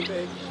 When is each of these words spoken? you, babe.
you, 0.00 0.06
babe. 0.06 0.43